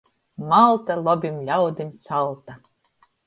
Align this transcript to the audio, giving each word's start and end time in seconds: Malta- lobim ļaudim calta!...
Malta- 0.51 0.95
lobim 1.07 1.37
ļaudim 1.49 1.91
calta!... 2.07 2.57